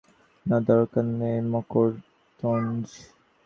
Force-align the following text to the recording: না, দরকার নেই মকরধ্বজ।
না, 0.45 0.57
দরকার 0.69 1.05
নেই 1.19 1.37
মকরধ্বজ। 1.51 2.87